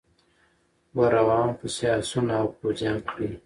ور 0.95 1.11
روان 1.17 1.47
پسي 1.57 1.85
آسونه 1.97 2.33
او 2.41 2.47
پوځیان 2.57 2.97
کړی 3.09 3.29